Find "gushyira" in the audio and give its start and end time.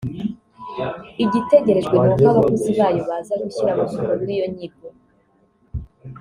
3.41-3.71